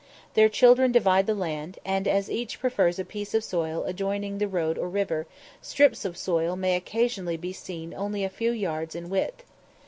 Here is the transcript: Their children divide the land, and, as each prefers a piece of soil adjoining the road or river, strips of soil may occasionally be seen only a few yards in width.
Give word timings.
Their 0.33 0.49
children 0.49 0.91
divide 0.91 1.27
the 1.27 1.35
land, 1.35 1.77
and, 1.85 2.07
as 2.07 2.27
each 2.27 2.59
prefers 2.59 2.97
a 2.97 3.05
piece 3.05 3.35
of 3.35 3.43
soil 3.43 3.83
adjoining 3.85 4.39
the 4.39 4.47
road 4.47 4.79
or 4.79 4.89
river, 4.89 5.27
strips 5.61 6.05
of 6.05 6.17
soil 6.17 6.55
may 6.55 6.75
occasionally 6.75 7.37
be 7.37 7.53
seen 7.53 7.93
only 7.93 8.23
a 8.23 8.27
few 8.31 8.49
yards 8.49 8.95
in 8.95 9.09
width. 9.11 9.43